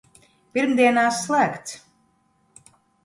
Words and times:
Pirmdienās 0.57 1.19
slēgts! 1.27 1.77